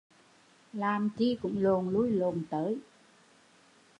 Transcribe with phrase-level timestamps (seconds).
[0.73, 2.79] Làm chi cũng lộn lui lộn tới